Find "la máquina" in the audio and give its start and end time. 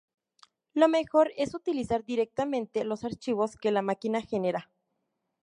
3.69-4.19